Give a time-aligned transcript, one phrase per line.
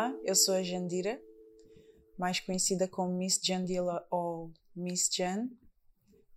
[0.00, 1.22] Olá, eu sou a Jandira,
[2.16, 5.50] mais conhecida como Miss Jandila ou Miss Jan.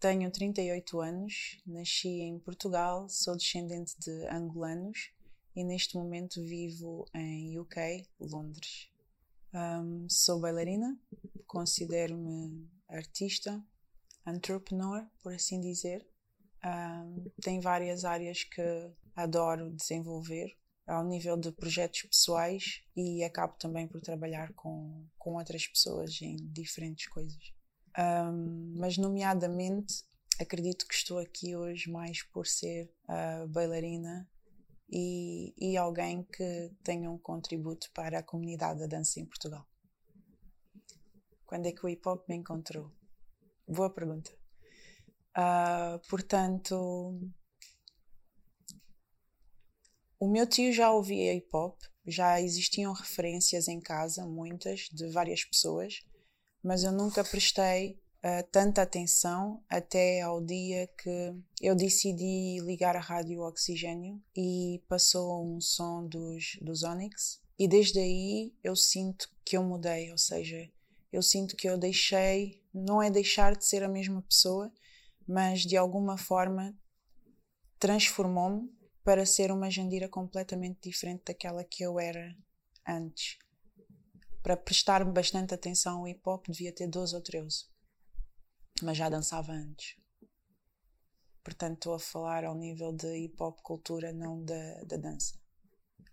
[0.01, 5.13] Tenho 38 anos, nasci em Portugal, sou descendente de angolanos
[5.55, 8.91] e neste momento vivo em UK, Londres.
[9.53, 10.99] Um, sou bailarina,
[11.47, 13.65] considero-me artista,
[14.27, 16.05] entrepreneur, por assim dizer.
[16.65, 20.53] Um, tem várias áreas que adoro desenvolver
[20.85, 26.35] ao nível de projetos pessoais e acabo também por trabalhar com, com outras pessoas em
[26.51, 27.53] diferentes coisas.
[27.97, 30.03] Um, mas, nomeadamente,
[30.39, 34.27] acredito que estou aqui hoje mais por ser uh, bailarina
[34.89, 39.65] e, e alguém que tenha um contributo para a comunidade da dança em Portugal.
[41.45, 42.91] Quando é que o hip hop me encontrou?
[43.67, 44.31] Boa pergunta.
[45.37, 47.19] Uh, portanto,
[50.23, 55.43] o meu tio já ouvia hip hop, já existiam referências em casa, muitas, de várias
[55.43, 56.01] pessoas,
[56.63, 63.01] mas eu nunca prestei uh, tanta atenção até ao dia que eu decidi ligar a
[63.01, 67.41] rádio Oxigênio e passou um som dos, dos Onyx.
[67.59, 70.71] E desde aí eu sinto que eu mudei, ou seja,
[71.11, 74.71] eu sinto que eu deixei, não é deixar de ser a mesma pessoa,
[75.27, 76.73] mas de alguma forma
[77.77, 78.71] transformou-me
[79.03, 82.35] para ser uma Jandira completamente diferente daquela que eu era
[82.87, 83.37] antes.
[84.41, 87.65] Para prestar bastante atenção ao hip hop, devia ter 12 ou 13,
[88.81, 89.95] mas já dançava antes.
[91.43, 95.37] Portanto, estou a falar ao nível de hip hop cultura, não da, da dança.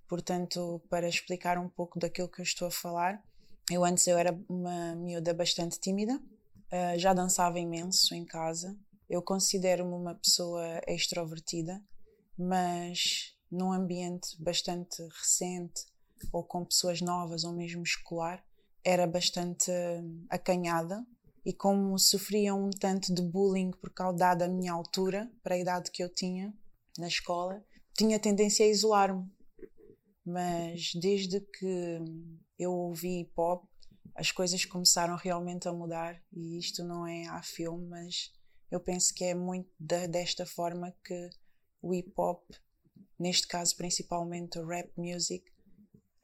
[0.09, 3.25] Portanto, para explicar um pouco daquilo que eu estou a falar,
[3.71, 8.77] eu antes eu era uma miúda bastante tímida, uh, já dançava imenso em casa.
[9.09, 11.81] Eu considero-me uma pessoa extrovertida,
[12.41, 15.85] mas num ambiente bastante recente
[16.33, 18.43] ou com pessoas novas ou mesmo escolar,
[18.85, 19.71] era bastante
[20.29, 21.05] acanhada
[21.45, 25.91] e como sofria um tanto de bullying por causa da minha altura, para a idade
[25.91, 26.55] que eu tinha
[26.99, 27.65] na escola,
[27.97, 29.31] tinha tendência a isolar-me.
[30.25, 31.99] Mas desde que
[32.59, 33.65] eu ouvi hip hop,
[34.15, 38.33] as coisas começaram realmente a mudar e isto não é a filme, mas
[38.71, 41.31] eu penso que é muito desta forma que
[41.83, 42.43] o hip hop,
[43.19, 45.45] neste caso principalmente o rap music,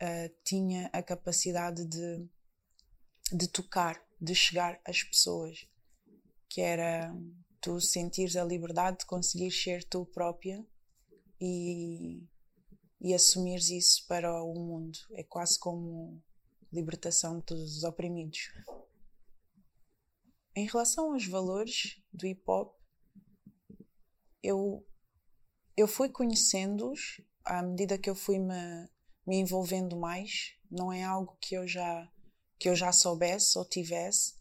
[0.03, 2.28] uh, tinha a capacidade de,
[3.33, 5.67] de tocar, de chegar às pessoas,
[6.49, 7.15] que era
[7.61, 10.65] tu sentires a liberdade de conseguir ser tu própria
[11.41, 12.23] e,
[13.00, 14.99] e assumires isso para o mundo.
[15.12, 16.23] É quase como
[16.73, 18.53] libertação dos oprimidos.
[20.55, 22.75] Em relação aos valores do hip hop,
[24.43, 24.87] eu
[25.76, 28.88] eu fui conhecendo-os à medida que eu fui me,
[29.26, 30.54] me envolvendo mais.
[30.70, 32.10] Não é algo que eu já
[32.59, 34.34] que eu já soubesse ou tivesse,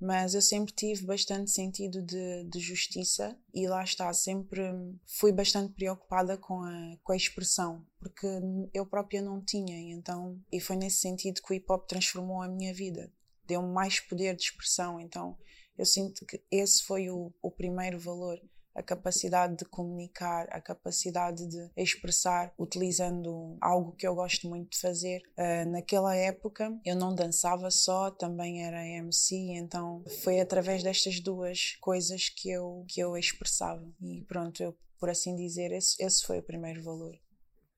[0.00, 4.60] mas eu sempre tive bastante sentido de, de justiça e lá está, sempre
[5.06, 8.26] fui bastante preocupada com a, com a expressão, porque
[8.74, 12.42] eu própria não tinha, e então, e foi nesse sentido que o hip hop transformou
[12.42, 13.12] a minha vida,
[13.46, 15.38] deu-me mais poder de expressão, então
[15.78, 18.40] eu sinto que esse foi o, o primeiro valor
[18.74, 24.78] a capacidade de comunicar, a capacidade de expressar utilizando algo que eu gosto muito de
[24.78, 25.20] fazer.
[25.36, 31.76] Uh, naquela época eu não dançava só, também era MC, então foi através destas duas
[31.80, 33.86] coisas que eu, que eu expressava.
[34.00, 37.18] E pronto, eu, por assim dizer, esse, esse foi o primeiro valor.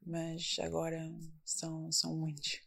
[0.05, 1.01] Mas agora
[1.45, 2.61] são, são muitos.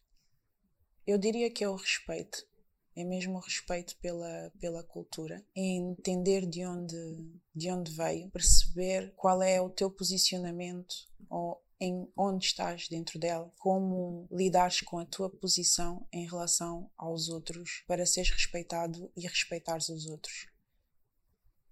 [1.06, 2.46] Eu diria que é o respeito
[2.96, 9.14] é mesmo o respeito pela, pela cultura, é entender de onde, de onde veio, perceber
[9.16, 10.96] qual é o teu posicionamento
[11.30, 17.28] ou em onde estás dentro dela, como lidares com a tua posição em relação aos
[17.28, 20.48] outros para seres respeitado e respeitares os outros.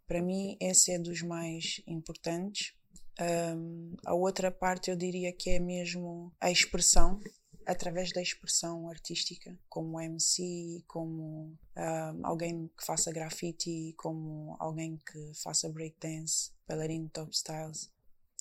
[0.06, 2.74] Para mim, esse é dos mais importantes.
[3.20, 7.20] Um, a outra parte eu diria que é mesmo a expressão,
[7.66, 15.32] através da expressão artística, como MC, como um, alguém que faça graffiti, como alguém que
[15.36, 17.92] faça breakdance, bailarino top styles.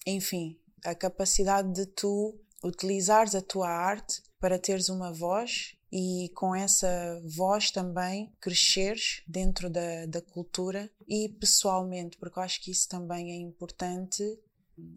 [0.06, 6.54] Enfim, a capacidade de tu utilizares a tua arte para teres uma voz e com
[6.54, 12.88] essa voz também cresceres dentro da, da cultura e pessoalmente, porque eu acho que isso
[12.88, 14.22] também é importante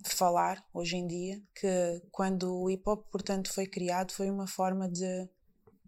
[0.06, 4.90] falar hoje em dia que quando o hip hop, portanto, foi criado, foi uma forma
[4.90, 5.30] de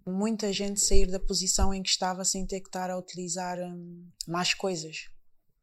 [0.05, 4.07] muita gente sair da posição em que estava sem ter que estar a utilizar hum,
[4.27, 5.09] mais coisas,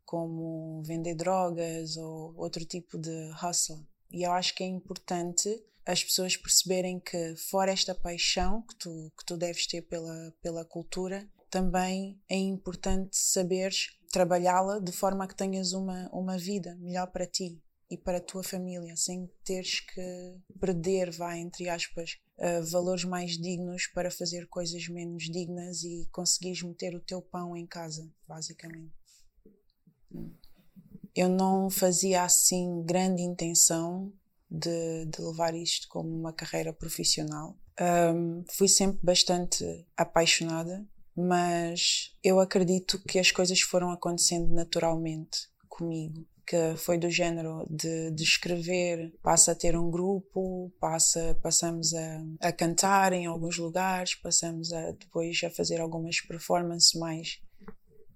[0.05, 3.87] como vender drogas ou outro tipo de hustle.
[4.11, 5.49] E eu acho que é importante
[5.87, 10.65] as pessoas perceberem que, fora esta paixão que tu, que tu deves ter pela, pela
[10.65, 17.27] cultura, também é importante saberes trabalhá-la de forma que tenhas uma, uma vida melhor para
[17.27, 17.61] ti
[17.91, 23.33] e para a tua família, sem teres que perder, vai, entre aspas, uh, valores mais
[23.33, 28.93] dignos para fazer coisas menos dignas e conseguires meter o teu pão em casa, basicamente.
[31.15, 34.13] Eu não fazia assim grande intenção
[34.51, 37.57] de, de levar isto como uma carreira profissional.
[37.81, 39.65] Um, fui sempre bastante
[39.97, 40.87] apaixonada,
[41.17, 48.11] mas eu acredito que as coisas foram acontecendo naturalmente comigo que foi do género de,
[48.11, 54.15] de escrever, passa a ter um grupo, passa, passamos a, a cantar em alguns lugares,
[54.15, 57.41] passamos a depois a fazer algumas performances mais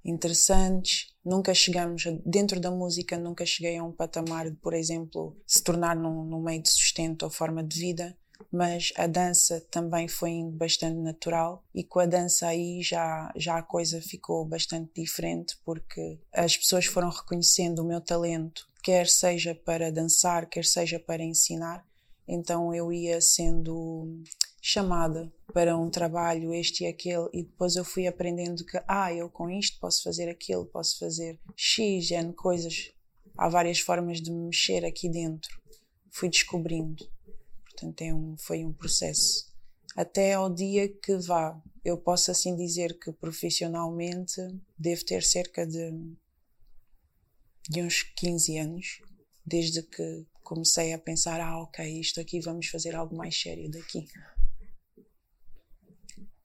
[0.05, 1.15] interessantes.
[1.25, 5.97] Nunca chegamos, dentro da música, nunca cheguei a um patamar de, por exemplo, se tornar
[5.97, 8.17] num, num meio de sustento ou forma de vida,
[8.51, 13.63] mas a dança também foi bastante natural e com a dança aí já, já a
[13.63, 19.93] coisa ficou bastante diferente porque as pessoas foram reconhecendo o meu talento, quer seja para
[19.93, 21.87] dançar, quer seja para ensinar,
[22.27, 24.23] então eu ia sendo
[24.61, 29.31] chamada para um trabalho este e aquele e depois eu fui aprendendo que ah, eu
[29.31, 32.93] com isto posso fazer aquilo, posso fazer X, N coisas.
[33.37, 35.49] Há várias formas de me mexer aqui dentro.
[36.11, 37.09] Fui descobrindo.
[37.79, 39.47] Portanto, é um, foi um processo.
[39.97, 44.41] Até ao dia que vá, eu posso assim dizer que profissionalmente
[44.77, 45.93] devo ter cerca de,
[47.69, 49.01] de uns 15 anos,
[49.47, 54.09] desde que comecei a pensar: ah, ok, isto aqui vamos fazer algo mais sério daqui.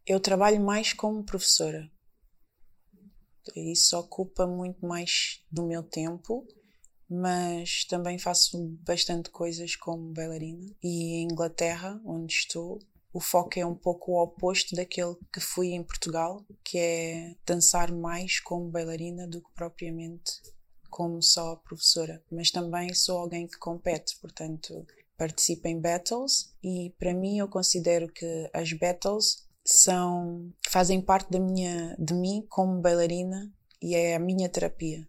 [0.06, 1.92] Eu trabalho mais como professora.
[3.56, 6.46] Isso ocupa muito mais do meu tempo
[7.14, 10.74] mas também faço bastante coisas como bailarina.
[10.82, 12.80] E em Inglaterra, onde estou,
[13.14, 17.92] o foco é um pouco o oposto daquele que fui em Portugal, que é dançar
[17.92, 20.42] mais como bailarina do que propriamente
[20.90, 22.24] como só professora.
[22.32, 28.12] Mas também sou alguém que compete, portanto, participo em battles e para mim eu considero
[28.12, 34.20] que as battles são fazem parte da minha de mim como bailarina e é a
[34.20, 35.08] minha terapia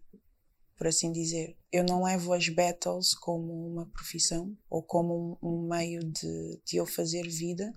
[0.77, 1.57] por assim dizer.
[1.71, 6.77] Eu não levo as battles como uma profissão ou como um, um meio de, de
[6.77, 7.73] eu fazer vida.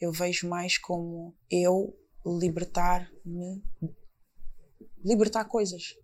[0.00, 3.62] Eu vejo mais como eu libertar-me,
[5.04, 5.94] libertar coisas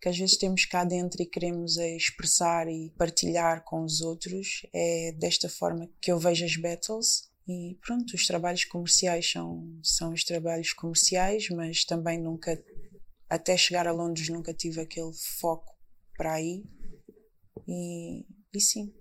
[0.00, 4.64] que às vezes temos cá dentro e queremos expressar e partilhar com os outros.
[4.72, 7.28] É desta forma que eu vejo as battles.
[7.48, 12.62] E pronto, os trabalhos comerciais são, são os trabalhos comerciais, mas também nunca,
[13.28, 15.77] até chegar a Londres, nunca tive aquele foco
[16.18, 16.64] para aí.
[17.66, 18.92] E, e sim.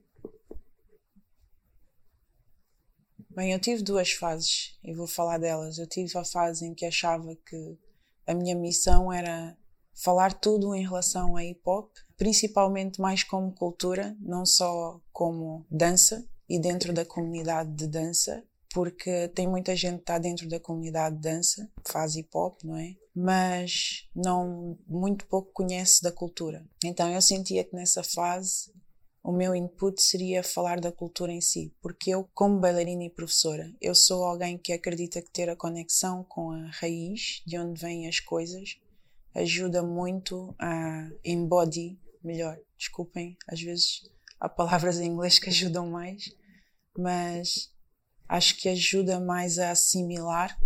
[3.32, 5.78] Bem, eu tive duas fases e vou falar delas.
[5.78, 7.78] Eu tive a fase em que achava que
[8.26, 9.58] a minha missão era
[9.94, 16.28] falar tudo em relação a hip hop, principalmente mais como cultura, não só como dança
[16.48, 18.44] e dentro da comunidade de dança,
[18.74, 22.78] porque tem muita gente que está dentro da comunidade de dança, faz hip hop, não
[22.78, 22.96] é?
[23.20, 26.64] Mas não muito pouco conhece da cultura.
[26.84, 28.72] Então eu sentia que nessa fase
[29.24, 33.70] o meu input seria falar da cultura em si, porque eu, como bailarina e professora,
[33.82, 38.08] eu sou alguém que acredita que ter a conexão com a raiz, de onde vêm
[38.08, 38.80] as coisas,
[39.36, 42.58] ajuda muito a embody melhor.
[42.78, 46.34] Desculpem, às vezes há palavras em inglês que ajudam mais,
[46.98, 47.74] mas
[48.30, 50.58] acho que ajuda mais a assimilar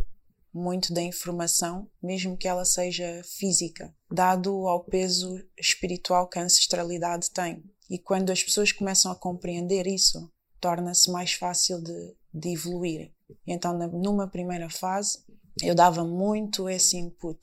[0.54, 7.32] muito da informação, mesmo que ela seja física, dado ao peso espiritual que a ancestralidade
[7.32, 7.64] tem.
[7.90, 13.12] E quando as pessoas começam a compreender isso, torna-se mais fácil de, de evoluir.
[13.48, 15.20] Então, numa primeira fase,
[15.62, 17.40] eu dava muito esse input.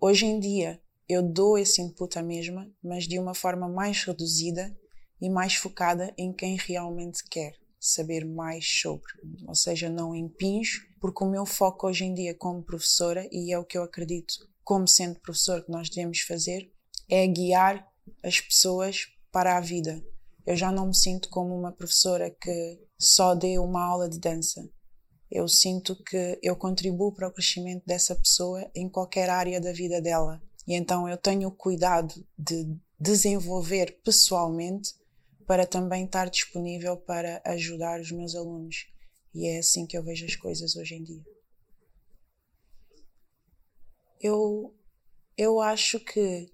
[0.00, 4.74] Hoje em dia, eu dou esse input à mesma, mas de uma forma mais reduzida
[5.20, 9.10] e mais focada em quem realmente quer saber mais sobre.
[9.48, 13.58] Ou seja, não impinjo, porque o meu foco hoje em dia como professora, e é
[13.58, 16.70] o que eu acredito como sendo professor que nós devemos fazer,
[17.08, 17.84] é guiar
[18.22, 20.00] as pessoas para a vida.
[20.46, 24.68] Eu já não me sinto como uma professora que só dê uma aula de dança.
[25.30, 30.00] Eu sinto que eu contribuo para o crescimento dessa pessoa em qualquer área da vida
[30.00, 30.42] dela.
[30.66, 34.94] E então eu tenho o cuidado de desenvolver pessoalmente
[35.50, 38.86] para também estar disponível para ajudar os meus alunos.
[39.34, 41.24] E é assim que eu vejo as coisas hoje em dia.
[44.20, 44.72] Eu,
[45.36, 46.46] eu acho que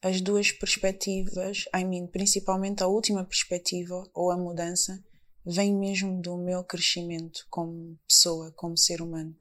[0.00, 5.04] as duas perspectivas, I mean, principalmente a última perspectiva ou a mudança,
[5.44, 9.36] vem mesmo do meu crescimento como pessoa, como ser humano.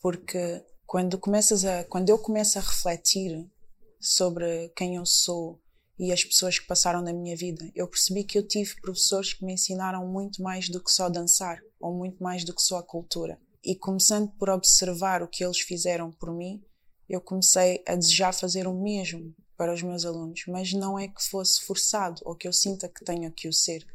[0.00, 3.50] Porque quando começas a, quando eu começo a refletir
[3.98, 5.60] sobre quem eu sou
[5.98, 9.44] e as pessoas que passaram na minha vida, eu percebi que eu tive professores que
[9.44, 12.82] me ensinaram muito mais do que só dançar, ou muito mais do que só a
[12.82, 13.40] cultura.
[13.64, 16.62] E começando por observar o que eles fizeram por mim,
[17.08, 21.22] eu comecei a desejar fazer o mesmo para os meus alunos, mas não é que
[21.22, 23.86] fosse forçado ou que eu sinta que tenho que o ser.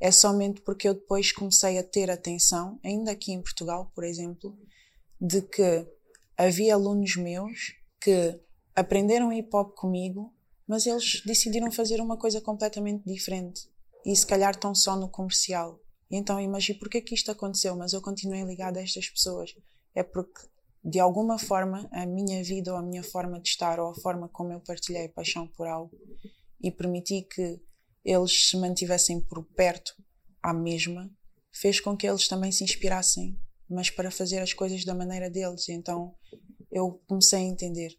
[0.00, 4.58] É somente porque eu depois comecei a ter atenção, ainda aqui em Portugal, por exemplo,
[5.20, 5.86] de que
[6.36, 8.40] havia alunos meus que
[8.74, 10.32] aprenderam hip hop comigo,
[10.68, 13.62] mas eles decidiram fazer uma coisa completamente diferente
[14.04, 15.80] e se calhar estão só no comercial.
[16.10, 19.54] E então imagine porque é que isto aconteceu, mas eu continuei ligada a estas pessoas.
[19.94, 20.40] É porque
[20.84, 24.28] de alguma forma a minha vida ou a minha forma de estar ou a forma
[24.28, 25.96] como eu partilhei paixão por algo
[26.62, 27.60] e permiti que
[28.04, 29.94] eles se mantivessem por perto
[30.42, 31.10] à mesma,
[31.52, 35.68] fez com que eles também se inspirassem, mas para fazer as coisas da maneira deles.
[35.68, 36.14] Então
[36.70, 37.98] eu comecei a entender.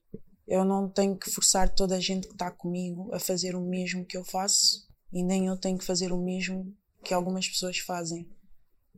[0.49, 4.03] Eu não tenho que forçar toda a gente que está comigo a fazer o mesmo
[4.03, 8.27] que eu faço e nem eu tenho que fazer o mesmo que algumas pessoas fazem.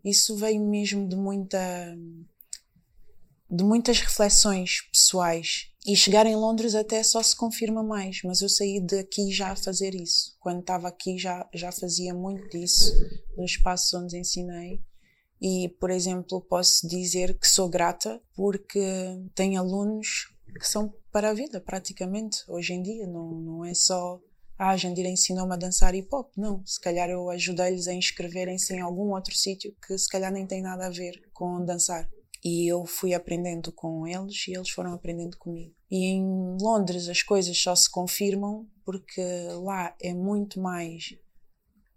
[0.03, 1.59] Isso veio mesmo de muita
[3.53, 8.47] de muitas reflexões pessoais e chegar em Londres até só se confirma mais, mas eu
[8.47, 10.37] saí daqui já a fazer isso.
[10.39, 12.93] Quando estava aqui já já fazia muito disso
[13.35, 14.81] nos espaços onde ensinei
[15.41, 18.79] e, por exemplo, posso dizer que sou grata porque
[19.35, 23.07] tenho alunos que são para a vida, praticamente, hoje em dia.
[23.07, 24.19] Não, não é só,
[24.57, 26.31] ah, a Jandira ensinou-me a dançar hip hop.
[26.37, 30.45] Não, se calhar eu ajudei-lhes a inscreverem-se em algum outro sítio que se calhar nem
[30.45, 32.09] tem nada a ver com dançar.
[32.43, 35.75] E eu fui aprendendo com eles e eles foram aprendendo comigo.
[35.89, 39.21] E em Londres as coisas só se confirmam porque
[39.63, 41.15] lá é muito mais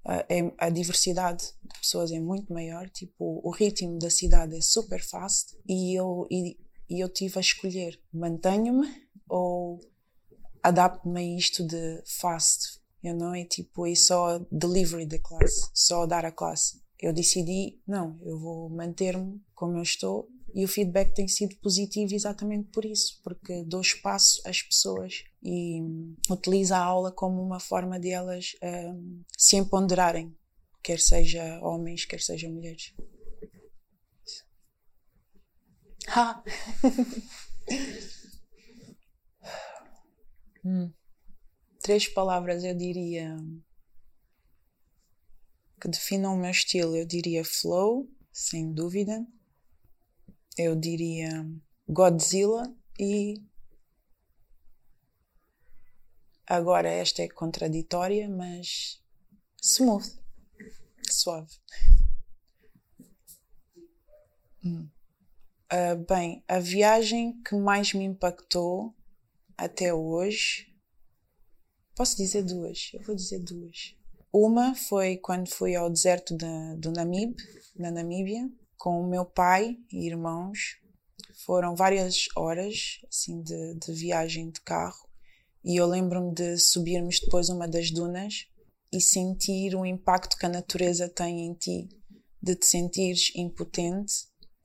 [0.04, 4.60] a, é, a diversidade de pessoas é muito maior, tipo, o ritmo da cidade é
[4.60, 6.58] super fast e eu, e,
[6.88, 8.88] e eu tive a escolher, mantenho-me
[9.28, 9.80] ou
[10.62, 16.06] adapto-me a isto de fast, eu não é tipo, é só delivery da classe, só
[16.06, 16.82] dar a classe.
[16.98, 22.14] Eu decidi, não, eu vou manter-me como eu estou e o feedback tem sido positivo
[22.14, 25.82] exatamente por isso, porque dou espaço às pessoas e
[26.30, 30.32] utilizo a aula como uma forma de elas um, se empoderarem,
[30.82, 32.94] quer seja homens, quer seja mulheres.
[36.08, 36.42] Ha!
[40.64, 40.92] hum.
[41.82, 43.36] Três palavras eu diria
[45.80, 46.96] que definam o meu estilo.
[46.96, 49.26] Eu diria flow, sem dúvida
[50.56, 51.30] eu diria
[51.88, 53.42] Godzilla e
[56.46, 59.02] agora esta é contraditória, mas
[59.60, 60.06] smooth,
[61.10, 61.58] suave.
[64.64, 64.88] Hum.
[65.72, 68.94] Uh, bem, a viagem que mais me impactou
[69.56, 70.66] até hoje,
[71.96, 73.96] posso dizer duas, eu vou dizer duas.
[74.32, 77.36] Uma foi quando fui ao deserto de, do Namib,
[77.76, 80.78] na Namíbia, com o meu pai e irmãos.
[81.44, 85.08] Foram várias horas assim, de, de viagem de carro
[85.64, 88.46] e eu lembro-me de subirmos depois uma das dunas
[88.92, 91.88] e sentir o impacto que a natureza tem em ti,
[92.40, 94.12] de te sentires impotente,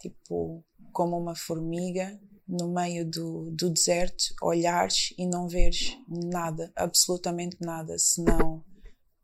[0.02, 7.58] tipo como uma formiga no meio do, do deserto, olhares e não veres nada, absolutamente
[7.62, 8.64] nada, senão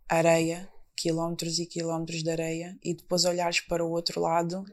[0.07, 4.63] areia, quilómetros e quilómetros de areia, e depois olhares para o outro lado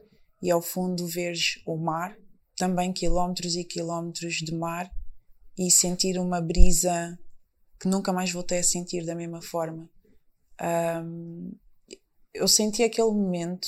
[0.41, 2.15] e ao fundo veres o mar,
[2.55, 4.91] também quilómetros e quilómetros de mar,
[5.57, 7.17] e sentir uma brisa
[7.79, 9.89] que nunca mais voltei a sentir da mesma forma.
[10.61, 11.51] Um,
[12.33, 13.67] eu senti aquele momento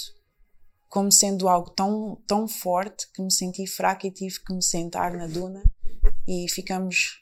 [0.89, 5.13] como sendo algo tão, tão forte que me senti fraca e tive que me sentar
[5.13, 5.63] na duna
[6.27, 7.19] e ficamos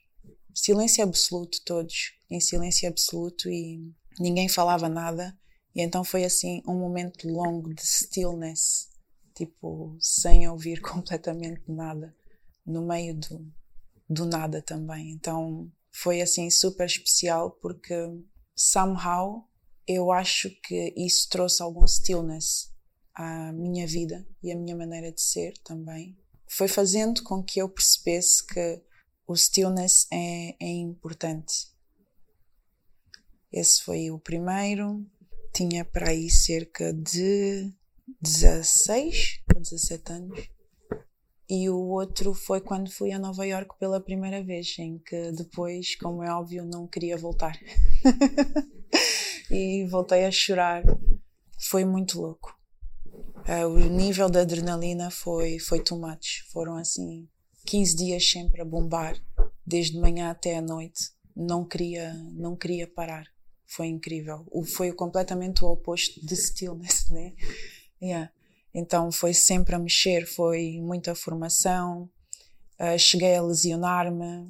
[0.53, 5.37] silêncio absoluto todos, em silêncio absoluto e ninguém falava nada.
[5.75, 8.93] E então foi assim um momento longo de stillness
[9.33, 12.15] tipo, sem ouvir completamente nada,
[12.65, 13.51] no meio do,
[14.09, 15.11] do nada também.
[15.11, 17.95] Então foi assim super especial porque
[18.55, 19.47] somehow
[19.85, 22.71] eu acho que isso trouxe algum stillness
[23.15, 26.17] à minha vida e à minha maneira de ser também.
[26.47, 28.81] Foi fazendo com que eu percebesse que
[29.27, 31.71] o stillness é, é importante.
[33.51, 35.05] Esse foi o primeiro.
[35.53, 37.71] Tinha para aí cerca de
[38.21, 40.49] 16 ou 17 anos.
[41.49, 45.95] E o outro foi quando fui a Nova York pela primeira vez, em que depois,
[45.95, 47.59] como é óbvio, não queria voltar.
[49.51, 50.83] e voltei a chorar
[51.63, 52.57] foi muito louco.
[53.47, 56.43] Uh, o nível de adrenalina foi, foi much.
[56.51, 57.27] Foram assim
[57.65, 59.17] 15 dias sempre a bombar,
[59.65, 61.11] desde manhã até a noite.
[61.35, 63.27] Não queria, não queria parar.
[63.65, 64.45] Foi incrível.
[64.49, 67.33] O, foi completamente o oposto de stillness, né?
[68.01, 68.31] Yeah.
[68.73, 72.09] Então foi sempre a mexer, foi muita formação.
[72.79, 74.47] Uh, cheguei a lesionar-me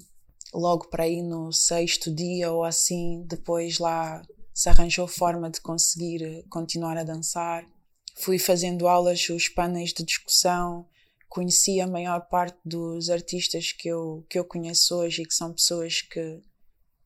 [0.53, 3.23] logo para aí no sexto dia ou assim.
[3.27, 4.21] Depois lá
[4.53, 7.65] se arranjou forma de conseguir continuar a dançar.
[8.15, 10.87] Fui fazendo aulas, os painéis de discussão,
[11.27, 15.51] conheci a maior parte dos artistas que eu, que eu conheço hoje e que são
[15.51, 16.39] pessoas que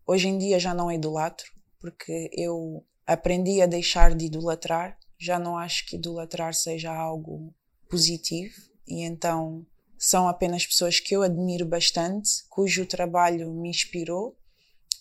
[0.06, 1.50] hoje em dia já não idolatro,
[1.80, 7.54] porque eu aprendi a deixar de idolatrar, já não acho que idolatrar seja algo
[7.90, 8.54] positivo
[8.86, 9.66] e então
[9.98, 14.38] são apenas pessoas que eu admiro bastante, cujo trabalho me inspirou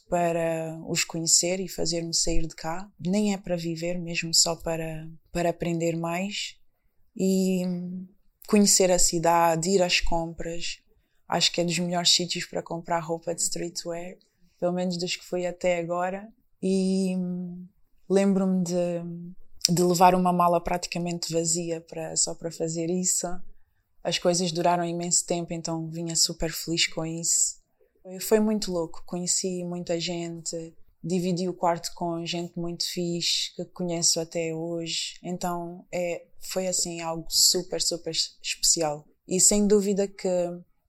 [0.09, 2.89] para os conhecer e fazer-me sair de cá.
[2.99, 6.57] Nem é para viver, mesmo só para, para aprender mais
[7.17, 7.63] e
[8.47, 10.79] conhecer a cidade, ir às compras.
[11.29, 14.17] Acho que é dos melhores sítios para comprar roupa de streetwear,
[14.61, 16.29] pelo menos dos que fui até agora.
[16.63, 17.17] E
[18.09, 23.27] lembro-me de, de levar uma mala praticamente vazia para, só para fazer isso.
[24.05, 27.56] As coisas duraram imenso tempo, então vinha super feliz com isso.
[28.21, 34.21] Foi muito louco, conheci muita gente, dividi o quarto com gente muito fixe que conheço
[34.21, 35.19] até hoje.
[35.23, 39.05] Então é, foi assim algo super, super especial.
[39.27, 40.29] E sem dúvida que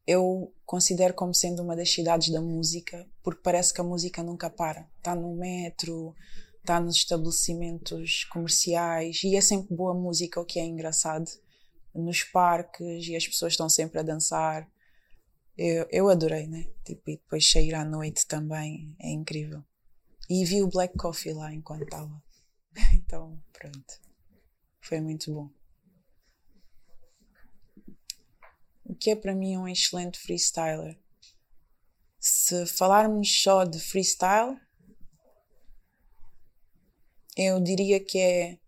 [0.05, 4.49] eu considero como sendo uma das cidades da música, porque parece que a música nunca
[4.49, 4.87] para.
[4.97, 6.15] Está no metro,
[6.59, 11.29] está nos estabelecimentos comerciais e é sempre boa música, o que é engraçado.
[11.93, 14.69] Nos parques e as pessoas estão sempre a dançar
[15.57, 16.65] eu, eu adorei, né?
[16.85, 19.63] Tipo, e depois sair à noite também é incrível.
[20.29, 22.23] E vi o Black Coffee lá enquanto estava.
[22.93, 23.99] Então, pronto.
[24.81, 25.49] Foi muito bom.
[28.85, 30.99] O que é para mim um excelente freestyler?
[32.19, 34.59] Se falarmos só de freestyle,
[37.35, 38.59] eu diria que é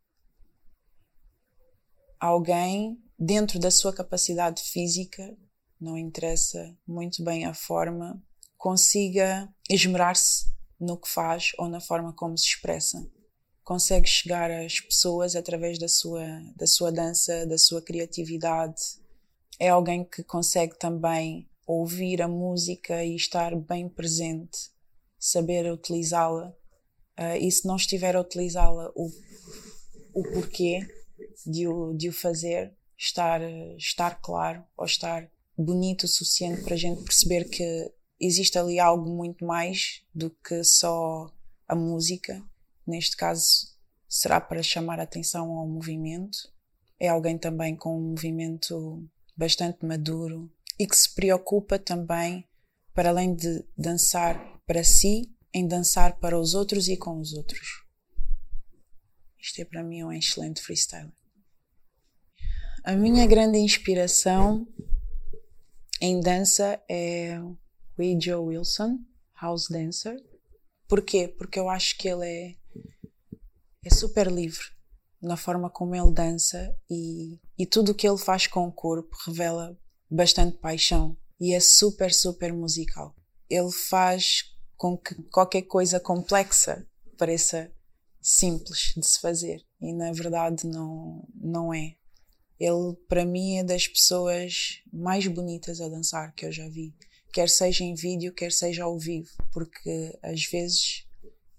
[2.20, 5.38] alguém dentro da sua capacidade física
[5.80, 8.22] não interessa muito bem a forma,
[8.58, 10.46] consiga esmerar-se
[10.80, 12.98] no que faz ou na forma como se expressa.
[13.64, 18.82] Consegue chegar às pessoas através da sua, da sua dança, da sua criatividade.
[19.60, 24.72] É alguém que consegue também ouvir a música e estar bem presente,
[25.20, 26.54] saber utilizá-la.
[27.20, 29.10] Uh, e se não estiver a utilizá-la, o,
[30.14, 30.88] o porquê
[31.46, 33.42] de o, de o fazer, estar,
[33.78, 39.10] estar claro ou estar bonito o suficiente para a gente perceber que existe ali algo
[39.10, 41.30] muito mais do que só
[41.68, 42.42] a música.
[42.88, 43.68] Neste caso,
[44.08, 46.38] será para chamar a atenção ao movimento.
[46.98, 52.46] É alguém também com um movimento bastante maduro e que se preocupa também,
[52.94, 57.84] para além de dançar para si, em dançar para os outros e com os outros.
[59.42, 61.12] Isto é para mim um excelente freestyle.
[62.84, 64.68] A minha grande inspiração
[66.02, 67.58] em dança é o.
[68.20, 69.00] Joe Wilson,
[69.42, 70.16] House Dancer.
[70.88, 71.28] Porquê?
[71.28, 72.56] Porque eu acho que ele é,
[73.86, 74.64] é super livre
[75.22, 79.16] na forma como ele dança e, e tudo o que ele faz com o corpo
[79.26, 79.78] revela
[80.10, 83.16] bastante paixão e é super, super musical.
[83.50, 84.44] Ele faz
[84.78, 87.72] com que qualquer coisa complexa pareça
[88.22, 91.96] simples de se fazer e na verdade não, não é.
[92.60, 96.94] Ele, para mim, é das pessoas mais bonitas a dançar que eu já vi.
[97.32, 99.30] Quer seja em vídeo, quer seja ao vivo.
[99.54, 101.08] Porque às vezes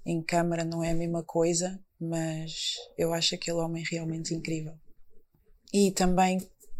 [0.05, 4.75] em câmara não é a mesma coisa, mas eu acho aquele homem realmente incrível.
[5.73, 6.39] E também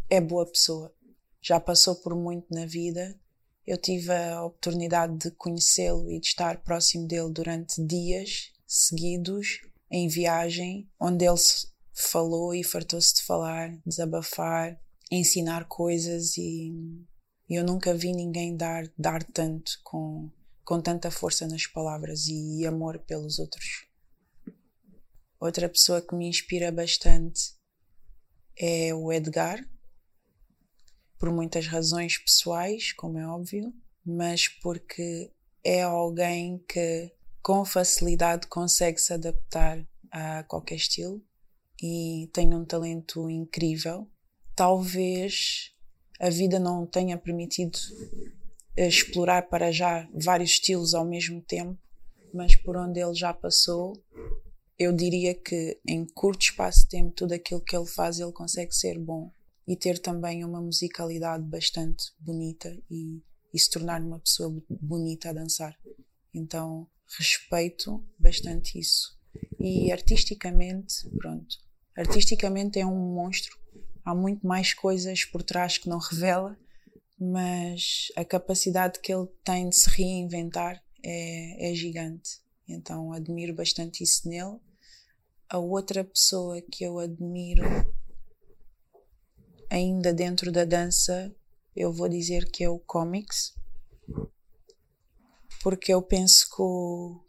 [0.09, 0.93] é boa pessoa.
[1.41, 3.17] Já passou por muito na vida.
[3.65, 10.07] Eu tive a oportunidade de conhecê-lo e de estar próximo dele durante dias seguidos em
[10.07, 11.37] viagem, onde ele
[11.93, 14.79] falou e fartou-se de falar, desabafar,
[15.11, 16.73] ensinar coisas e
[17.49, 20.31] eu nunca vi ninguém dar, dar tanto com,
[20.63, 23.87] com tanta força nas palavras e amor pelos outros.
[25.39, 27.55] Outra pessoa que me inspira bastante
[28.57, 29.67] é o Edgar,
[31.19, 33.73] por muitas razões pessoais, como é óbvio,
[34.05, 35.31] mas porque
[35.63, 37.11] é alguém que
[37.43, 41.21] com facilidade consegue se adaptar a qualquer estilo
[41.81, 44.07] e tem um talento incrível.
[44.55, 45.71] Talvez
[46.19, 47.79] a vida não tenha permitido
[48.77, 51.77] explorar para já vários estilos ao mesmo tempo,
[52.33, 53.93] mas por onde ele já passou,
[54.77, 58.73] eu diria que em curto espaço de tempo tudo aquilo que ele faz ele consegue
[58.73, 59.31] ser bom
[59.67, 63.21] e ter também uma musicalidade bastante bonita e,
[63.53, 65.77] e se tornar uma pessoa bonita a dançar.
[66.33, 69.19] Então respeito bastante isso.
[69.59, 71.57] E artisticamente, pronto,
[71.95, 73.57] artisticamente é um monstro.
[74.03, 76.57] Há muito mais coisas por trás que não revela,
[77.19, 82.41] mas a capacidade que ele tem de se reinventar é, é gigante.
[82.67, 84.59] Então admiro bastante isso nele.
[85.47, 87.63] A outra pessoa que eu admiro,
[89.69, 91.35] ainda dentro da dança,
[91.75, 93.53] eu vou dizer que é o comics,
[95.61, 97.23] porque eu penso que o,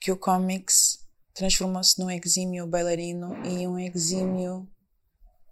[0.00, 1.03] que o comics
[1.34, 4.68] transformou-se num exímio bailarino e um exímio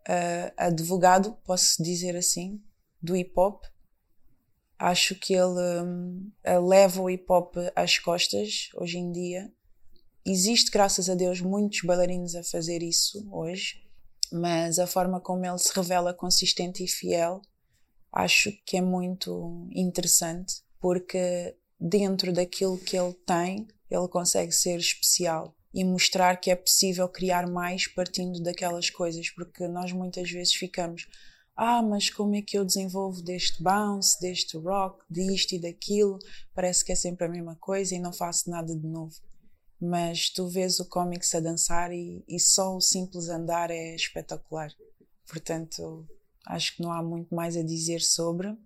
[0.08, 2.62] uh, advogado, posso dizer assim,
[3.02, 3.64] do hip hop.
[4.78, 6.32] Acho que ele um,
[6.66, 9.52] leva o hip hop às costas hoje em dia.
[10.24, 13.82] Existe, graças a Deus, muitos bailarinos a fazer isso hoje,
[14.32, 17.42] mas a forma como ele se revela consistente e fiel
[18.12, 25.56] acho que é muito interessante porque dentro daquilo que ele tem ele consegue ser especial
[25.72, 31.08] e mostrar que é possível criar mais partindo daquelas coisas, porque nós muitas vezes ficamos,
[31.56, 36.18] ah, mas como é que eu desenvolvo deste bounce, deste rock, disto e daquilo?
[36.54, 39.14] Parece que é sempre a mesma coisa e não faço nada de novo.
[39.80, 44.70] Mas tu vês o cómics a dançar e, e só o simples andar é espetacular.
[45.26, 46.06] Portanto,
[46.46, 48.56] acho que não há muito mais a dizer sobre.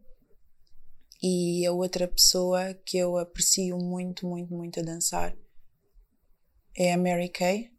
[1.22, 5.34] E a outra pessoa que eu aprecio muito, muito, muito a dançar
[6.76, 7.70] é a Mary Kay.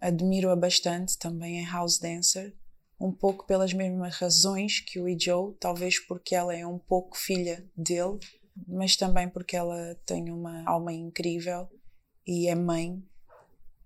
[0.00, 2.54] Admiro-a bastante, também é house dancer,
[3.00, 7.66] um pouco pelas mesmas razões que o Joe, talvez porque ela é um pouco filha
[7.76, 8.18] dele,
[8.66, 11.68] mas também porque ela tem uma alma incrível
[12.26, 13.02] e é mãe.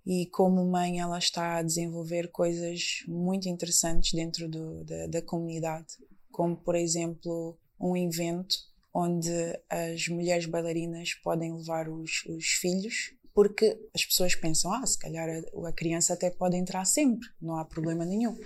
[0.04, 5.94] E como mãe, ela está a desenvolver coisas muito interessantes dentro do, da, da comunidade,
[6.32, 8.56] como por exemplo um evento
[8.92, 9.30] onde
[9.70, 15.28] as mulheres bailarinas podem levar os, os filhos porque as pessoas pensam, ah, se calhar
[15.28, 18.36] a, criança até pode entrar sempre, não há problema nenhum.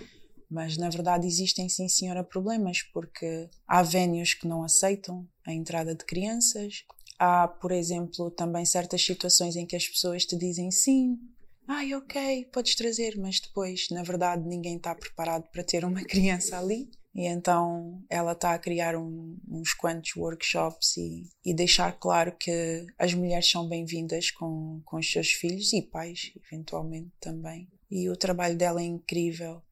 [0.48, 5.94] Mas na verdade existem sim, senhora, problemas, porque há vénios que não aceitam a entrada
[5.94, 6.84] de crianças.
[7.18, 11.18] Há, por exemplo, também certas situações em que as pessoas te dizem sim,
[11.66, 16.58] ai, ok, podes trazer, mas depois, na verdade, ninguém está preparado para ter uma criança
[16.58, 16.88] ali.
[17.16, 22.86] E então ela está a criar um, uns quantos workshops e, e, deixar claro que
[22.98, 27.70] as mulheres são bem-vindas com, com os seus filhos e pais, eventualmente também.
[27.90, 29.62] E o trabalho dela é incrível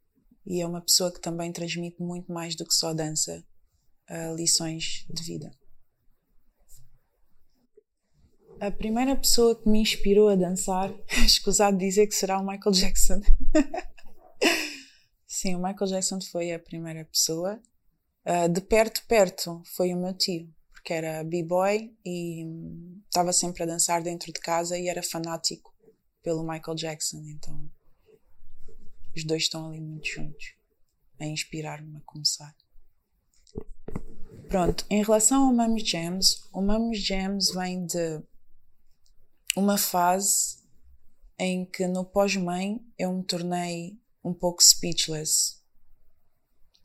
[0.47, 3.45] e é uma pessoa que também transmite muito mais do que só dança,
[4.09, 5.51] uh, lições de vida.
[8.59, 10.91] A primeira pessoa que me inspirou a dançar,
[11.27, 13.21] escusado dizer que será o Michael Jackson.
[15.35, 17.61] Sim, o Michael Jackson foi a primeira pessoa.
[18.25, 22.47] Uh, de perto, perto, foi o meu tio, porque era b-boy e
[23.07, 25.75] estava sempre a dançar dentro de casa e era fanático
[26.23, 27.21] pelo Michael Jackson.
[27.27, 27.69] Então,
[29.17, 30.55] os dois estão ali muito juntos,
[31.19, 32.55] a inspirar-me a começar.
[34.49, 38.23] Pronto, em relação ao Mummy Jams, o Mummy Jams vem de
[39.57, 40.63] uma fase
[41.37, 45.57] em que no pós-mãe eu me tornei um pouco speechless.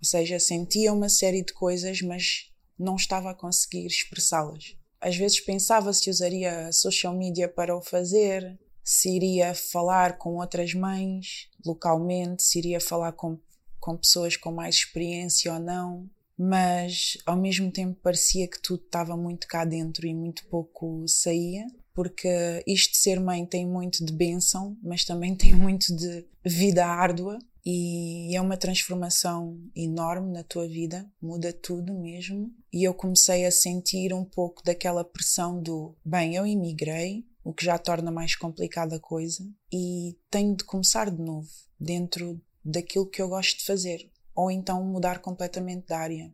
[0.02, 4.76] Ou seja, sentia uma série de coisas, mas não estava a conseguir expressá-las.
[5.02, 10.36] Às vezes pensava se usaria a social media para o fazer, se iria falar com
[10.38, 13.38] outras mães localmente, se iria falar com,
[13.80, 19.16] com pessoas com mais experiência ou não, mas ao mesmo tempo parecia que tudo estava
[19.16, 21.68] muito cá dentro e muito pouco saía
[22.00, 26.86] porque isto de ser mãe tem muito de bênção, mas também tem muito de vida
[26.86, 32.54] árdua e é uma transformação enorme na tua vida, muda tudo mesmo.
[32.72, 37.66] E eu comecei a sentir um pouco daquela pressão do, bem, eu imigrei, o que
[37.66, 43.22] já torna mais complicada a coisa, e tenho de começar de novo, dentro daquilo que
[43.22, 46.34] eu gosto de fazer, ou então mudar completamente de área.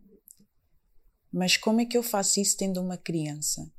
[1.34, 3.74] Mas como é que eu faço isso tendo uma criança?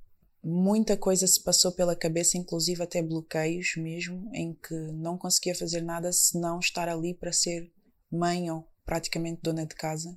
[0.49, 5.81] Muita coisa se passou pela cabeça, inclusive até bloqueios mesmo, em que não conseguia fazer
[5.81, 7.69] nada senão estar ali para ser
[8.09, 10.17] mãe ou praticamente dona de casa.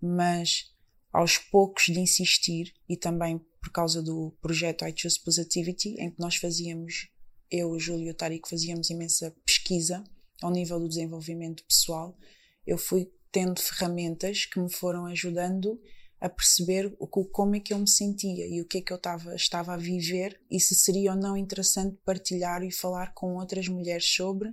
[0.00, 0.72] Mas
[1.12, 6.20] aos poucos de insistir e também por causa do projeto I Choose Positivity, em que
[6.20, 7.08] nós fazíamos,
[7.50, 10.04] eu, o Júlio e o Tarico, fazíamos imensa pesquisa
[10.40, 12.16] ao nível do desenvolvimento pessoal,
[12.64, 15.80] eu fui tendo ferramentas que me foram ajudando
[16.24, 16.90] a perceber
[17.30, 19.76] como é que eu me sentia e o que é que eu estava, estava a
[19.76, 24.48] viver e se seria ou não interessante partilhar e falar com outras mulheres sobre,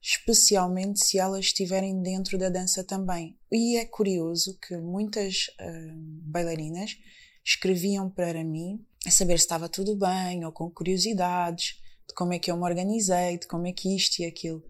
[0.00, 3.38] especialmente se elas estiverem dentro da dança também.
[3.52, 5.94] E é curioso que muitas uh,
[6.24, 6.96] bailarinas
[7.44, 12.38] escreviam para mim a saber se estava tudo bem ou com curiosidades de como é
[12.38, 14.64] que eu me organizei, de como é que isto e aquilo.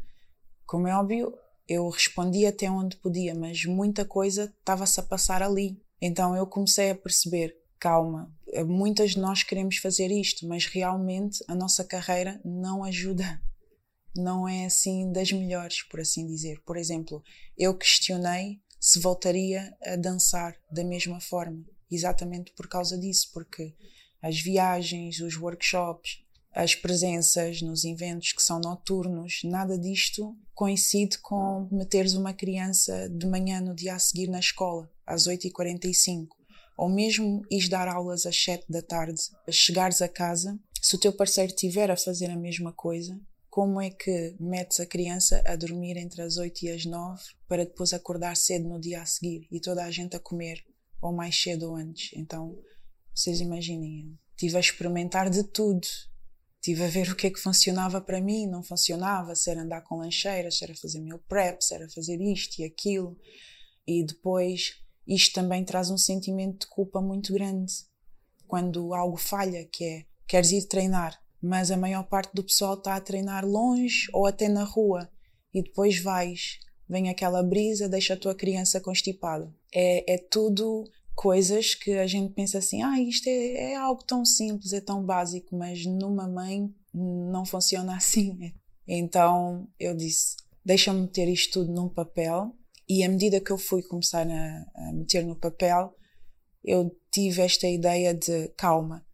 [0.67, 1.33] Como é óbvio,
[1.69, 5.81] eu respondi até onde podia, mas muita coisa estava-se a passar ali.
[6.05, 8.35] Então eu comecei a perceber: calma,
[8.67, 13.41] muitas de nós queremos fazer isto, mas realmente a nossa carreira não ajuda.
[14.15, 16.61] Não é assim das melhores, por assim dizer.
[16.67, 17.23] Por exemplo,
[17.57, 23.73] eu questionei se voltaria a dançar da mesma forma, exatamente por causa disso, porque
[24.21, 26.19] as viagens, os workshops,
[26.53, 33.27] as presenças nos eventos que são noturnos, nada disto coincide com meteres uma criança de
[33.27, 36.29] manhã no dia a seguir na escola, às 8h45,
[36.77, 41.13] ou mesmo ires dar aulas às 7 da tarde, chegares a casa, se o teu
[41.13, 45.97] parceiro estiver a fazer a mesma coisa, como é que metes a criança a dormir
[45.97, 49.61] entre as 8 e as 9 para depois acordar cedo no dia a seguir e
[49.61, 50.59] toda a gente a comer,
[51.01, 52.11] ou mais cedo ou antes?
[52.17, 52.57] Então,
[53.15, 55.87] vocês imaginem, estive a experimentar de tudo
[56.63, 59.81] Estive a ver o que é que funcionava para mim, não funcionava, se era andar
[59.81, 63.19] com lancheiras, se era fazer meu prep, se era fazer isto e aquilo.
[63.85, 67.73] E depois, isto também traz um sentimento de culpa muito grande.
[68.47, 72.95] Quando algo falha, que é, queres ir treinar, mas a maior parte do pessoal está
[72.95, 75.11] a treinar longe ou até na rua.
[75.53, 79.53] E depois vais, vem aquela brisa, deixa a tua criança constipada.
[79.75, 80.85] É, é tudo
[81.15, 85.05] coisas que a gente pensa assim, ah, isto é, é algo tão simples, é tão
[85.05, 88.53] básico, mas numa mãe não funciona assim.
[88.87, 92.55] Então eu disse, deixa-me meter isto tudo num papel
[92.89, 95.97] e à medida que eu fui começar a, a meter no papel,
[96.65, 99.05] eu tive esta ideia de calma,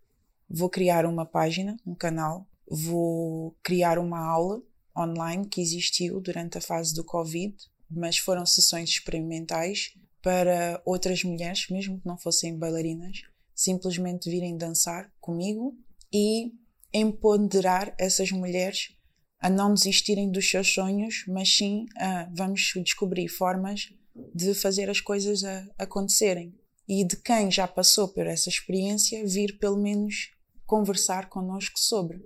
[0.48, 4.62] vou criar uma página, um canal, vou criar uma aula
[4.96, 7.56] online que existiu durante a fase do Covid,
[7.90, 13.22] mas foram sessões experimentais para outras mulheres, mesmo que não fossem bailarinas,
[13.54, 15.76] simplesmente virem dançar comigo
[16.12, 16.52] e
[16.92, 18.97] empoderar essas mulheres
[19.40, 23.92] a não desistirem dos seus sonhos, mas sim a vamos descobrir formas
[24.34, 25.42] de fazer as coisas
[25.78, 26.54] acontecerem.
[26.88, 30.30] E de quem já passou por essa experiência, vir pelo menos
[30.66, 32.20] conversar connosco sobre.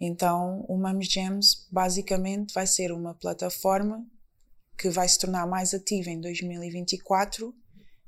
[0.00, 4.04] Então, o Mums Jams basicamente vai ser uma plataforma
[4.78, 7.54] que vai se tornar mais ativa em 2024,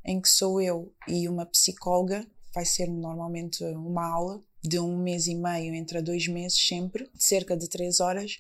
[0.04, 5.26] em que sou eu e uma psicóloga, vai ser normalmente uma aula de um mês
[5.26, 8.38] e meio entre dois meses sempre, de cerca de três horas,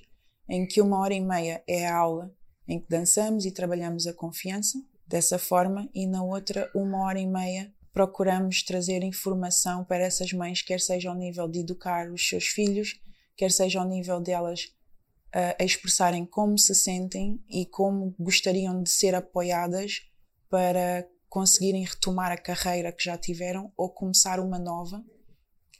[0.48, 2.32] em que uma hora e meia é a aula
[2.66, 7.26] em que dançamos e trabalhamos a confiança dessa forma e na outra uma hora e
[7.26, 12.46] meia procuramos trazer informação para essas mães, quer seja ao nível de educar os seus
[12.46, 12.98] filhos,
[13.36, 14.72] quer seja ao nível delas
[15.58, 20.02] a expressarem como se sentem e como gostariam de ser apoiadas
[20.48, 25.02] para conseguirem retomar a carreira que já tiveram ou começar uma nova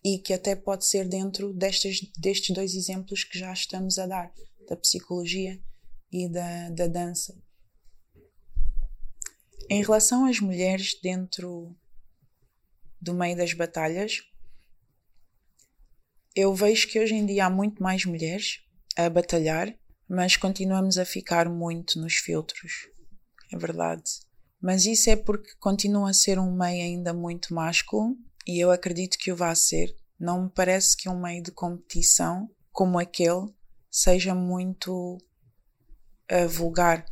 [0.05, 4.33] e que até pode ser dentro destes, destes dois exemplos que já estamos a dar,
[4.69, 5.61] da psicologia
[6.11, 7.37] e da, da dança.
[9.71, 11.75] Em relação às mulheres dentro
[13.01, 14.23] do meio das batalhas,
[16.35, 18.61] eu vejo que hoje em dia há muito mais mulheres
[18.97, 19.75] a batalhar,
[20.09, 22.89] mas continuamos a ficar muito nos filtros.
[23.53, 24.03] É verdade.
[24.61, 29.19] Mas isso é porque continua a ser um meio ainda muito másculo e eu acredito
[29.19, 29.95] que o vá ser.
[30.19, 33.53] Não me parece que um meio de competição como aquele
[33.91, 35.19] seja muito
[36.31, 37.05] uh, vulgar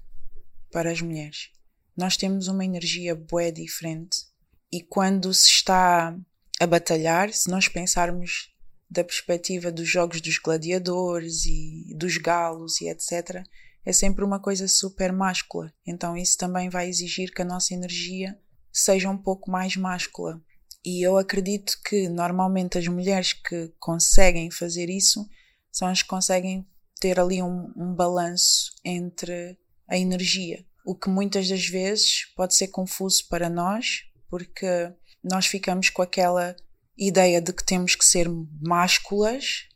[0.71, 1.51] para as mulheres.
[1.97, 4.31] Nós temos uma energia bué diferente
[4.73, 6.17] e quando se está
[6.61, 8.55] a batalhar, se nós pensarmos
[8.89, 13.45] da perspectiva dos jogos dos gladiadores e dos galos e etc.,
[13.85, 15.73] é sempre uma coisa super máscula.
[15.87, 18.39] Então isso também vai exigir que a nossa energia
[18.73, 20.41] seja um pouco mais máscula.
[20.85, 25.29] E eu acredito que normalmente as mulheres que conseguem fazer isso
[25.71, 26.67] são as que conseguem
[26.99, 30.65] ter ali um, um balanço entre a energia.
[30.85, 36.57] O que muitas das vezes pode ser confuso para nós, porque nós ficamos com aquela
[36.97, 38.29] ideia de que temos que ser
[38.61, 39.69] másculas,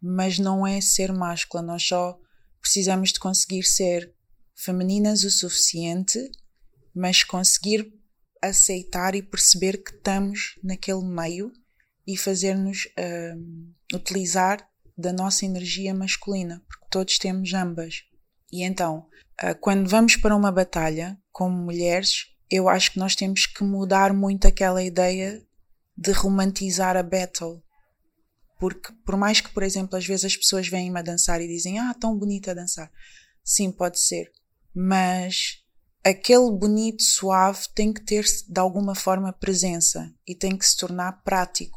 [0.00, 2.18] mas não é ser máscula, nós só
[2.60, 4.14] precisamos de conseguir ser
[4.54, 6.18] femininas o suficiente,
[6.94, 7.92] mas conseguir
[8.42, 11.52] aceitar e perceber que estamos naquele meio
[12.06, 18.04] e fazer-nos uh, utilizar da nossa energia masculina, porque todos temos ambas.
[18.52, 19.06] E então,
[19.42, 24.12] uh, quando vamos para uma batalha, como mulheres, eu acho que nós temos que mudar
[24.12, 25.42] muito aquela ideia
[25.96, 27.62] de romantizar a battle.
[28.58, 31.78] Porque, por mais que, por exemplo, às vezes as pessoas vêm-me a dançar e dizem,
[31.78, 32.90] ah, tão bonita a dançar.
[33.44, 34.30] Sim, pode ser.
[34.74, 35.62] Mas
[36.10, 41.20] aquele bonito, suave, tem que ter, de alguma forma, presença e tem que se tornar
[41.24, 41.76] prático.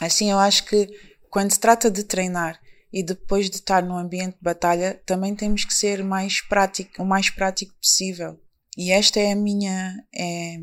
[0.00, 0.88] Assim, eu acho que
[1.28, 2.60] quando se trata de treinar
[2.92, 7.06] e depois de estar no ambiente de batalha, também temos que ser mais prático, o
[7.06, 8.38] mais prático possível.
[8.76, 9.96] E esta é a minha.
[10.14, 10.56] É,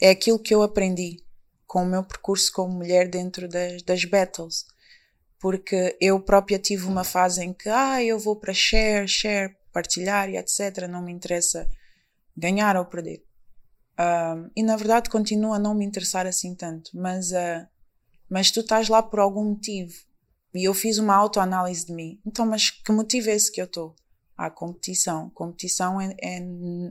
[0.00, 1.16] é aquilo que eu aprendi
[1.66, 4.64] com o meu percurso como mulher dentro das, das battles.
[5.40, 10.30] Porque eu própria tive uma fase em que, ah, eu vou para share, share, partilhar
[10.30, 10.88] e etc.
[10.88, 11.68] Não me interessa
[12.34, 13.22] ganhar ou perder.
[14.00, 16.90] Um, e na verdade continua a não me interessar assim tanto.
[16.94, 17.66] Mas, uh,
[18.30, 19.92] mas tu estás lá por algum motivo.
[20.54, 22.18] E eu fiz uma autoanálise de mim.
[22.24, 23.94] Então, mas que motivo é esse que eu estou?
[24.36, 25.30] à competição.
[25.30, 26.40] Competição é, é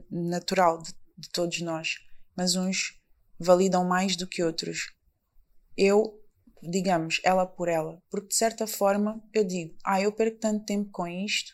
[0.09, 1.95] natural de, de, todos nós,
[2.35, 2.99] mas uns
[3.39, 4.93] validam mais do que outros.
[5.75, 6.19] Eu,
[6.61, 10.89] digamos, ela por ela, porque de certa forma eu digo: ah, eu perco tanto tempo
[10.91, 11.53] com isto,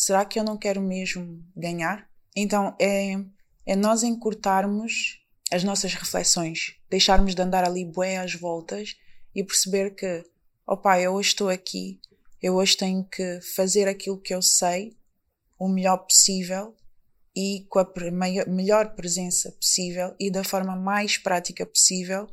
[0.00, 2.08] será que eu não quero mesmo ganhar?
[2.34, 3.22] Então é,
[3.66, 5.20] é nós encurtarmos
[5.52, 8.96] as nossas reflexões, deixarmos de andar ali bué às voltas
[9.34, 10.24] e perceber que,
[10.66, 12.00] opá, eu hoje estou aqui,
[12.40, 14.96] eu hoje tenho que fazer aquilo que eu sei
[15.58, 16.74] o melhor possível
[17.36, 17.92] e com a
[18.46, 22.26] melhor presença possível e da forma mais prática possível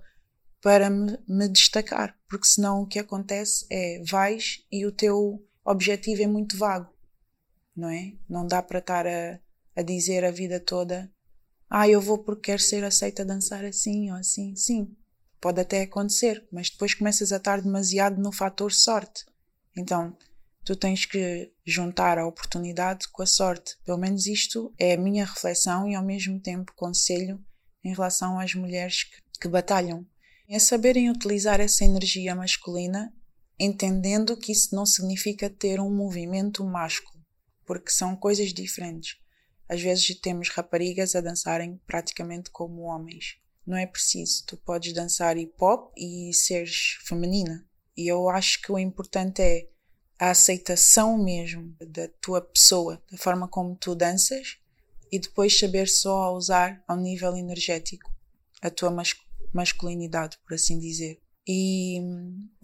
[0.61, 6.23] para me, me, destacar, porque senão o que acontece é vais e o teu objetivo
[6.23, 6.96] é muito vago,
[7.77, 8.13] não é?
[8.27, 9.39] Não dá para estar a,
[9.75, 11.09] a dizer a vida toda
[11.69, 14.55] ah, eu vou porque quero ser aceita a dançar assim ou assim.
[14.55, 14.95] Sim,
[15.39, 19.25] pode até acontecer, mas depois começas a estar demasiado no fator sorte.
[19.75, 20.15] Então,
[20.63, 23.77] tu tens que juntar a oportunidade com a sorte.
[23.85, 27.43] Pelo menos isto é a minha reflexão e ao mesmo tempo conselho
[27.83, 30.05] em relação às mulheres que, que batalham.
[30.49, 33.13] É saberem utilizar essa energia masculina,
[33.59, 37.16] entendendo que isso não significa ter um movimento másculo,
[37.67, 39.17] porque são coisas diferentes.
[39.69, 43.37] Às vezes temos raparigas a dançarem praticamente como homens.
[43.65, 44.45] Não é preciso.
[44.47, 47.67] Tu podes dançar hip hop e seres feminina.
[47.95, 49.67] E eu acho que o importante é
[50.17, 54.57] a aceitação mesmo da tua pessoa, da forma como tu danças
[55.11, 58.11] e depois saber só usar ao nível energético
[58.61, 59.13] a tua mas
[59.53, 61.21] masculinidade, por assim dizer.
[61.47, 62.01] E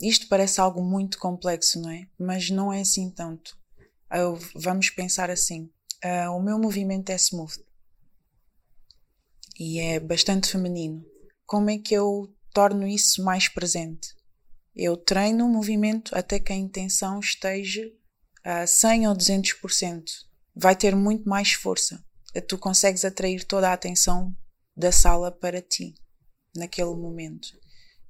[0.01, 2.07] isto parece algo muito complexo, não é?
[2.17, 3.57] Mas não é assim tanto.
[4.13, 5.69] Eu, vamos pensar assim:
[6.05, 7.63] uh, o meu movimento é smooth
[9.59, 11.03] e é bastante feminino.
[11.45, 14.15] Como é que eu torno isso mais presente?
[14.75, 17.83] Eu treino o movimento até que a intenção esteja
[18.43, 20.03] a 100 ou 200%.
[20.55, 22.03] Vai ter muito mais força.
[22.47, 24.35] Tu consegues atrair toda a atenção
[24.75, 25.93] da sala para ti,
[26.55, 27.47] naquele momento,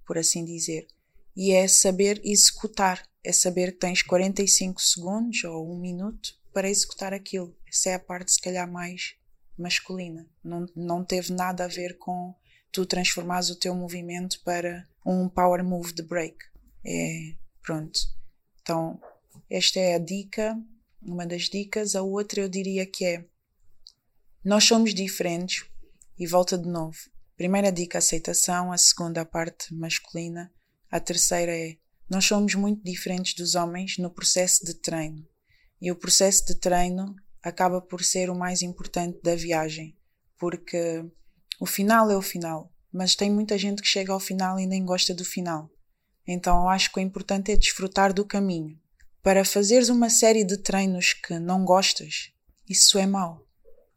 [0.05, 0.87] por assim dizer.
[1.35, 7.13] E é saber executar, é saber que tens 45 segundos ou um minuto para executar
[7.13, 7.55] aquilo.
[7.67, 9.15] Essa é a parte, se calhar, mais
[9.57, 10.27] masculina.
[10.43, 12.35] Não, não teve nada a ver com
[12.71, 16.37] tu transformares o teu movimento para um power move de break.
[16.85, 17.99] É, pronto.
[18.61, 18.99] Então,
[19.49, 20.57] esta é a dica,
[21.01, 21.95] uma das dicas.
[21.95, 23.25] A outra eu diria que é:
[24.43, 25.65] nós somos diferentes,
[26.17, 26.97] e volta de novo.
[27.35, 28.71] Primeira dica, aceitação.
[28.71, 30.51] A segunda, a parte masculina.
[30.89, 31.77] A terceira é:
[32.09, 35.25] nós somos muito diferentes dos homens no processo de treino.
[35.81, 39.97] E o processo de treino acaba por ser o mais importante da viagem,
[40.37, 41.05] porque
[41.59, 44.85] o final é o final, mas tem muita gente que chega ao final e nem
[44.85, 45.69] gosta do final.
[46.25, 48.79] Então eu acho que o importante é desfrutar do caminho.
[49.21, 52.31] Para fazeres uma série de treinos que não gostas,
[52.67, 53.45] isso é mau,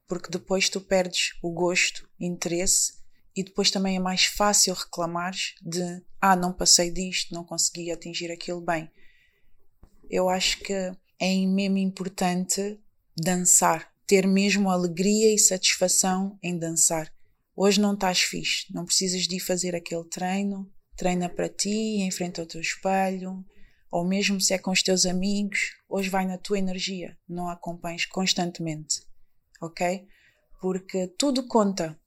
[0.07, 2.95] porque depois tu perdes o gosto, interesse
[3.37, 8.33] e depois também é mais fácil reclamares de ah, não passei disto, não consegui atingir
[8.33, 8.91] aquilo bem.
[10.09, 12.81] Eu acho que é mesmo importante
[13.17, 17.13] dançar, ter mesmo alegria e satisfação em dançar.
[17.55, 22.11] Hoje não estás fixe, não precisas de ir fazer aquele treino, treina para ti, em
[22.11, 23.45] frente ao teu espelho,
[23.91, 28.07] ou mesmo se é com os teus amigos, hoje vai na tua energia, não acompanhes
[28.07, 29.03] constantemente,
[29.61, 30.07] ok?
[30.61, 31.99] Porque tudo conta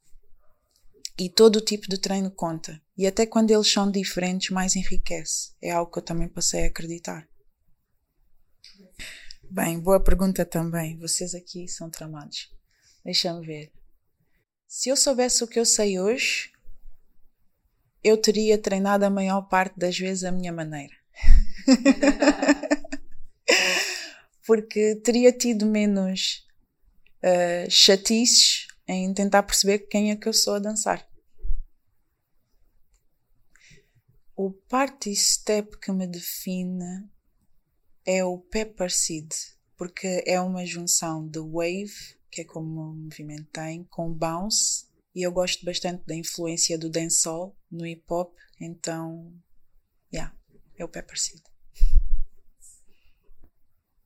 [1.20, 5.52] e todo tipo de treino conta, e até quando eles são diferentes, mais enriquece.
[5.62, 7.28] É algo que eu também passei a acreditar.
[9.52, 10.98] Bem, boa pergunta também.
[10.98, 12.50] Vocês aqui são tramados.
[13.04, 13.74] Deixa-me ver.
[14.66, 16.52] Se eu soubesse o que eu sei hoje,
[18.04, 20.94] eu teria treinado a maior parte das vezes a minha maneira.
[24.46, 26.48] Porque teria tido menos
[27.24, 31.09] uh, chatices em tentar perceber quem é que eu sou a dançar.
[34.42, 37.10] O party step que me define
[38.06, 39.30] é o Pepper Seed,
[39.76, 41.92] porque é uma junção de wave,
[42.32, 46.90] que é como o movimento tem, com bounce, e eu gosto bastante da influência do
[46.90, 49.38] dancehall no hip hop, então,
[50.10, 50.34] yeah,
[50.78, 51.42] é o Pepper Seed.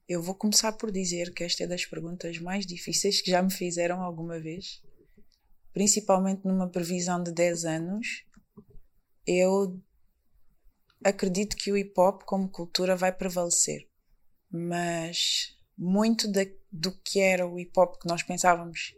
[0.09, 3.53] Eu vou começar por dizer que esta é das perguntas mais difíceis que já me
[3.53, 4.81] fizeram alguma vez,
[5.71, 8.25] principalmente numa previsão de 10 anos.
[9.27, 9.79] Eu
[11.03, 13.87] acredito que o hip hop como cultura vai prevalecer,
[14.49, 16.27] mas muito
[16.71, 18.93] do que era o hip hop que nós pensávamos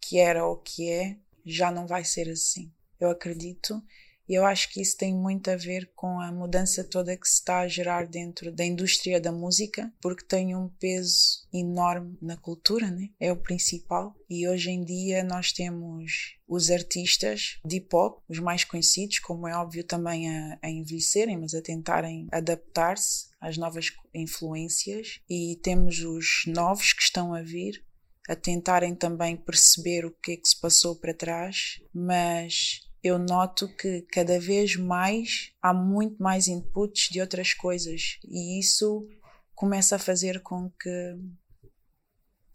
[0.00, 2.72] que era ou que é já não vai ser assim.
[2.98, 3.82] Eu acredito
[4.28, 7.34] e eu acho que isso tem muito a ver com a mudança toda que se
[7.34, 12.90] está a gerar dentro da indústria da música, porque tem um peso enorme na cultura,
[12.90, 13.08] né?
[13.20, 14.14] é o principal.
[14.28, 19.48] E hoje em dia nós temos os artistas de hip hop, os mais conhecidos, como
[19.48, 26.00] é óbvio também a, a envelhecerem, mas a tentarem adaptar-se às novas influências, e temos
[26.00, 27.84] os novos que estão a vir,
[28.28, 33.68] a tentarem também perceber o que é que se passou para trás, mas eu noto
[33.76, 39.06] que cada vez mais há muito mais inputs de outras coisas e isso
[39.54, 41.16] começa a fazer com que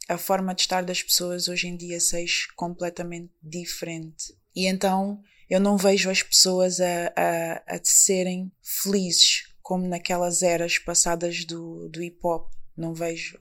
[0.07, 4.35] a forma de estar das pessoas hoje em dia seja completamente diferente.
[4.55, 10.77] E então eu não vejo as pessoas a, a, a serem felizes como naquelas eras
[10.77, 12.51] passadas do, do hip hop.
[12.75, 13.40] Não vejo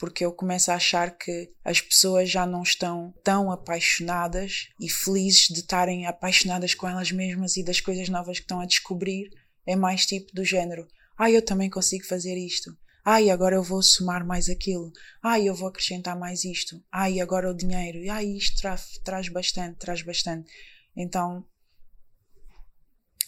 [0.00, 5.48] porque eu começo a achar que as pessoas já não estão tão apaixonadas e felizes
[5.48, 9.28] de estarem apaixonadas com elas mesmas e das coisas novas que estão a descobrir.
[9.66, 10.88] É mais tipo do género:
[11.18, 12.74] ah, eu também consigo fazer isto.
[13.04, 14.90] Ai, agora eu vou somar mais aquilo.
[15.22, 16.82] Ai, eu vou acrescentar mais isto.
[16.90, 17.98] Ai, agora o dinheiro.
[18.10, 20.50] Ai, isto tra traz bastante, traz bastante.
[20.96, 21.44] Então,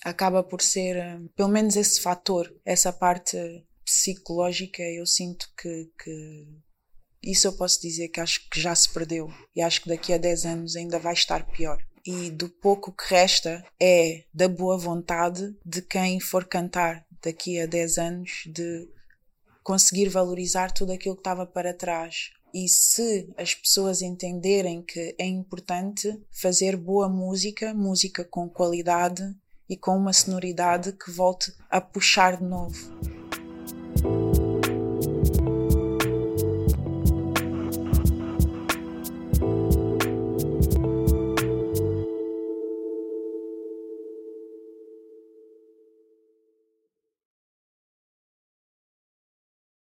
[0.02, 3.36] acaba por ser, eh, pelo menos esse fator, essa parte
[3.84, 6.46] psicológica, eu sinto que, que
[7.22, 10.18] isso eu posso dizer que acho que já se perdeu e acho que daqui a
[10.18, 11.78] 10 anos ainda vai estar pior.
[12.04, 17.66] E do pouco que resta é da boa vontade de quem for cantar daqui a
[17.66, 18.88] 10 anos de
[19.62, 22.30] conseguir valorizar tudo aquilo que estava para trás.
[22.52, 29.22] E se as pessoas entenderem que é importante fazer boa música, música com qualidade
[29.68, 33.21] e com uma sonoridade que volte a puxar de novo.